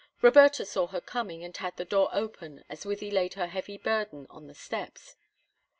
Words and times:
Roberta 0.23 0.65
saw 0.65 0.87
her 0.87 0.99
coming, 0.99 1.43
and 1.43 1.55
had 1.57 1.77
the 1.77 1.85
door 1.85 2.09
open 2.11 2.65
as 2.69 2.85
Wythie 2.85 3.11
laid 3.13 3.35
her 3.35 3.45
heavy 3.45 3.77
burden 3.77 4.25
on 4.31 4.47
the 4.47 4.55
steps. 4.55 5.15